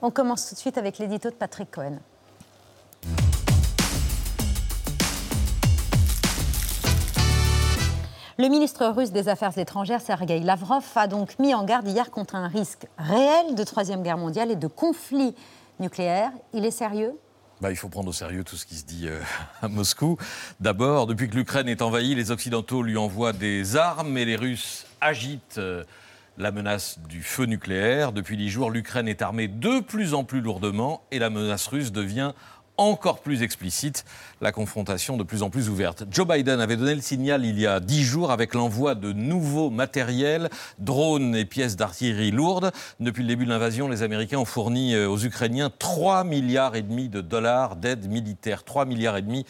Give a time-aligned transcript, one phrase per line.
[0.00, 1.98] On commence tout de suite avec l'édito de Patrick Cohen.
[8.40, 12.36] Le ministre russe des Affaires étrangères, Sergei Lavrov, a donc mis en garde hier contre
[12.36, 15.34] un risque réel de Troisième Guerre mondiale et de conflit
[15.80, 16.30] nucléaire.
[16.52, 17.14] Il est sérieux?
[17.60, 19.20] Bah, il faut prendre au sérieux tout ce qui se dit euh,
[19.62, 20.16] à Moscou.
[20.60, 24.86] D'abord, depuis que l'Ukraine est envahie, les Occidentaux lui envoient des armes et les Russes
[25.00, 25.82] agitent euh,
[26.38, 28.12] la menace du feu nucléaire.
[28.12, 31.90] Depuis dix jours, l'Ukraine est armée de plus en plus lourdement et la menace russe
[31.90, 32.32] devient
[32.78, 34.04] encore plus explicite,
[34.40, 36.04] la confrontation de plus en plus ouverte.
[36.10, 39.68] Joe Biden avait donné le signal il y a dix jours avec l'envoi de nouveaux
[39.68, 42.70] matériels, drones et pièces d'artillerie lourdes.
[43.00, 46.82] Depuis le début de l'invasion, les Américains ont fourni euh, aux Ukrainiens 3 milliards et
[46.82, 48.64] demi de dollars d'aide militaire.
[48.64, 49.44] 3 milliards et demi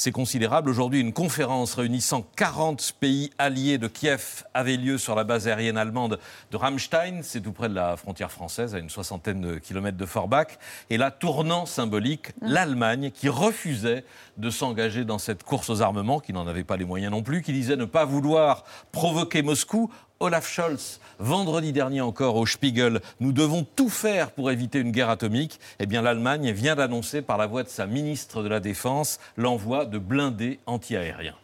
[0.00, 0.70] c'est considérable.
[0.70, 5.76] Aujourd'hui, une conférence réunissant 40 pays alliés de Kiev avait lieu sur la base aérienne
[5.76, 6.18] allemande
[6.50, 7.20] de Ramstein.
[7.22, 10.58] C'est tout près de la frontière française, à une soixantaine de kilomètres de Forbach.
[10.88, 12.46] Et là, tournant symbolique, mmh.
[12.70, 14.04] l'Allemagne qui refusait
[14.36, 17.42] de s'engager dans cette course aux armements, qui n'en avait pas les moyens non plus,
[17.42, 19.90] qui disait ne pas vouloir provoquer Moscou
[20.20, 25.08] Olaf Scholz, vendredi dernier encore au Spiegel, nous devons tout faire pour éviter une guerre
[25.08, 25.58] atomique.
[25.78, 29.86] Eh bien, l'Allemagne vient d'annoncer par la voix de sa ministre de la Défense l'envoi
[29.86, 31.36] de blindés antiaériens.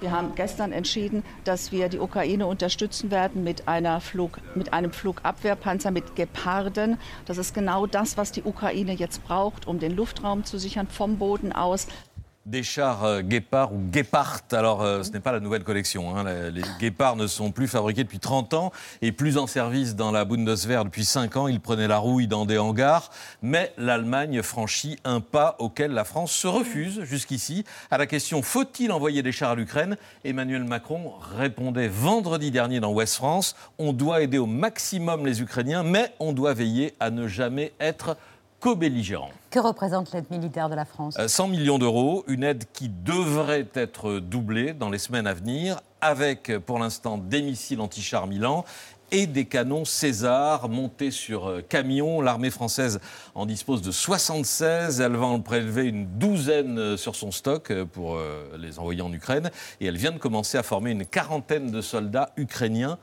[0.00, 4.92] Wir haben gestern entschieden, dass wir die Ukraine unterstützen werden mit, einer Flug, mit einem
[4.92, 6.98] Flugabwehrpanzer mit Geparden.
[7.26, 11.18] Das ist genau das, was die Ukraine jetzt braucht, um den Luftraum zu sichern vom
[11.18, 11.86] Boden aus.
[12.46, 14.40] Des chars euh, Guépard ou Guépard.
[14.52, 16.16] Alors, euh, ce n'est pas la nouvelle collection.
[16.16, 16.24] Hein.
[16.50, 20.24] Les, Guépards ne sont plus fabriqués depuis 30 ans et plus en service dans la
[20.24, 21.48] Bundeswehr depuis 5 ans.
[21.48, 23.10] Ils prenaient la rouille dans des hangars.
[23.42, 27.64] Mais l'Allemagne franchit un pas auquel la France se refuse jusqu'ici.
[27.90, 29.96] À la question faut-il envoyer des chars à l'Ukraine?
[30.24, 35.82] Emmanuel Macron répondait vendredi dernier dans Ouest France on doit aider au maximum les Ukrainiens,
[35.82, 38.16] mais on doit veiller à ne jamais être
[38.64, 39.30] co-belligérants.
[39.50, 43.68] Que représente l'aide militaire de la France 100 euh, millions d'euros, une aide qui devrait
[43.74, 48.64] être doublée dans les semaines à venir, avec pour l'instant des missiles anti-chars Milan
[49.10, 52.22] et des canons César montés sur euh, camions.
[52.22, 53.00] L'armée française
[53.34, 54.98] en dispose de 76.
[54.98, 58.18] Elle va en prélever une douzaine euh, sur son stock pour
[58.58, 59.50] les envoyer en Ukraine.
[59.82, 62.98] Et elle vient de commencer à former une quarantaine de soldats ukrainiens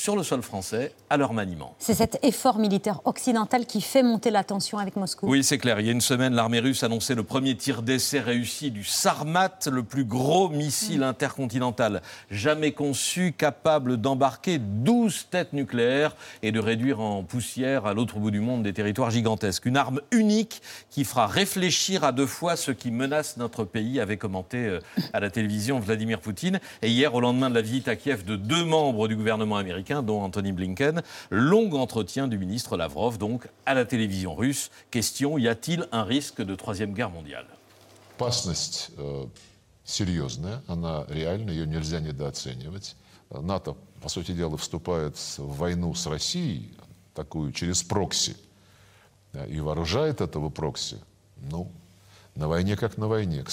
[0.00, 1.74] sur le sol français à leur maniement.
[1.78, 5.78] C'est cet effort militaire occidental qui fait monter la tension avec Moscou Oui, c'est clair.
[5.78, 9.58] Il y a une semaine, l'armée russe annonçait le premier tir d'essai réussi du Sarmat,
[9.70, 12.00] le plus gros missile intercontinental
[12.30, 18.30] jamais conçu, capable d'embarquer 12 têtes nucléaires et de réduire en poussière à l'autre bout
[18.30, 19.66] du monde des territoires gigantesques.
[19.66, 24.16] Une arme unique qui fera réfléchir à deux fois ce qui menace notre pays, avait
[24.16, 24.80] commenté euh,
[25.12, 26.58] à la télévision Vladimir Poutine.
[26.80, 29.89] Et hier, au lendemain de la visite à Kiev de deux membres du gouvernement américain,
[30.03, 31.03] dont Anthony Blinken.
[31.29, 34.71] Long entretien du ministre Lavrov, donc, à la télévision russe.
[34.91, 37.47] Question, y a-t-il un risque de troisième guerre mondiale
[38.17, 39.25] Опасность э,
[39.83, 42.95] серьезная, она реальна, ее нельзя недооценивать.
[43.29, 46.73] НАТО, по сути дела, вступает в войну с Россией,
[47.13, 48.37] такую через прокси,
[49.47, 50.97] и вооружает этого прокси,
[51.51, 51.69] ну,
[52.35, 53.43] на войне как на войне.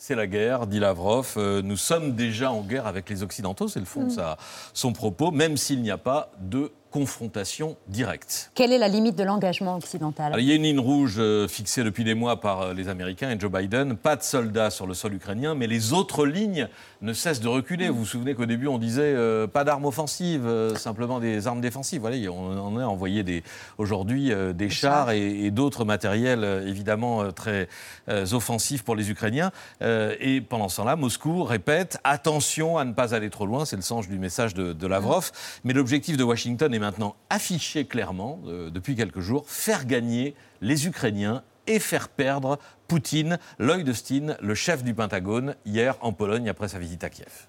[0.00, 1.34] C'est la guerre, dit Lavrov.
[1.36, 4.36] Euh, nous sommes déjà en guerre avec les Occidentaux, c'est le fond de mm.
[4.72, 8.50] son propos, même s'il n'y a pas de confrontation directe.
[8.54, 11.84] Quelle est la limite de l'engagement occidental Il y a une ligne rouge euh, fixée
[11.84, 13.96] depuis des mois par euh, les Américains et Joe Biden.
[13.96, 16.68] Pas de soldats sur le sol ukrainien, mais les autres lignes
[17.02, 17.88] ne cessent de reculer.
[17.88, 22.00] Vous vous souvenez qu'au début, on disait euh, pas d'armes offensives, simplement des armes défensives.
[22.00, 23.42] Voilà, on, a envoyé
[23.76, 27.68] aujourd'hui des chars et, d'autres matériels évidemment très
[28.08, 29.50] offensifs pour les Ukrainiens.
[29.80, 33.64] et pendant ce temps-là, Moscou répète attention à ne pas aller trop loin.
[33.64, 35.30] C'est le sens du message de, de Lavrov.
[35.64, 40.86] Mais l'objectif de Washington est maintenant affiché clairement, euh, depuis quelques jours, faire gagner les
[40.86, 46.68] Ukrainiens et faire perdre Poutine, Lloyd Austin, le chef du Pentagone, hier en Pologne après
[46.68, 47.46] sa visite à Kiev.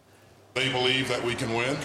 [0.56, 1.78] They believe that we can win.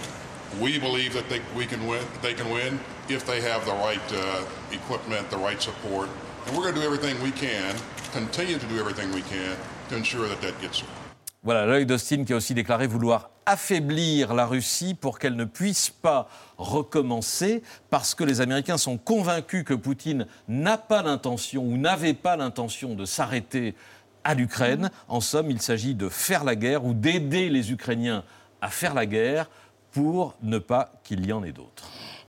[0.61, 2.79] We believe that they, we can win, they can win
[3.09, 6.09] if they have the right uh, equipment, the right support.
[6.47, 7.75] And we're going to do everything we can,
[8.13, 9.57] continue to do everything we can
[9.89, 10.85] to ensure that that gets
[11.45, 15.91] voilà, Lloyd Austin qui a aussi déclaré vouloir affaiblir la Russie pour qu'elle ne puisse
[15.91, 22.15] pas recommencer, parce que les Américains sont convaincus que Poutine n'a pas l'intention ou n'avait
[22.15, 23.75] pas l'intention de s'arrêter
[24.25, 24.91] à l'Ukraine.
[25.09, 28.25] En somme, il s'agit de faire la guerre ou d'aider les Ukrainiens
[28.61, 29.49] à faire la guerre
[29.93, 31.89] pour ne pas qu'il y en ait d'autres.